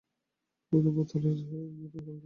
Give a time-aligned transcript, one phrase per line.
[0.59, 2.19] বিপদের পথ হলে নিয়ে যেতুম সঙ্গে।